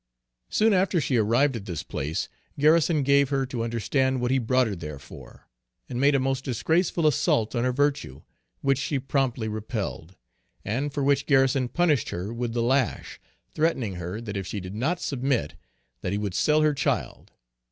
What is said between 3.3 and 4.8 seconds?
to understand what he brought her